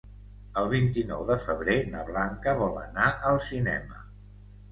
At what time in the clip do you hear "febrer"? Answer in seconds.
1.43-1.75